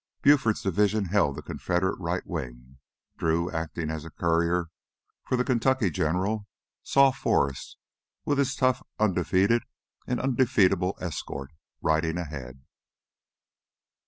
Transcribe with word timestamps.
Buford's 0.23 0.63
division 0.63 1.05
held 1.05 1.35
the 1.35 1.43
Confederate 1.43 1.95
right 1.99 2.25
wing. 2.25 2.79
Drew, 3.19 3.51
acting 3.51 3.91
as 3.91 4.03
courier 4.17 4.71
for 5.27 5.35
the 5.37 5.43
Kentucky 5.43 5.91
general, 5.91 6.47
saw 6.81 7.11
Forrest 7.11 7.77
with 8.25 8.39
his 8.39 8.55
tough, 8.55 8.81
undefeated, 8.97 9.61
and 10.07 10.19
undefeatable 10.19 10.97
escort 10.99 11.51
riding 11.83 12.17
ahead. 12.17 12.63